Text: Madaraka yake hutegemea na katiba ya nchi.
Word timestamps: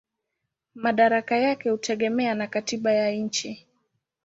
Madaraka 0.75 1.37
yake 1.37 1.69
hutegemea 1.69 2.35
na 2.35 2.47
katiba 2.47 2.93
ya 2.93 3.11
nchi. 3.11 3.67